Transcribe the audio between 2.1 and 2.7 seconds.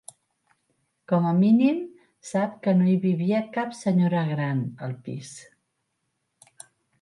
sap